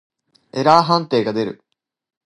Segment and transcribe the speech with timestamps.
[0.51, 1.63] エラー判定が出る。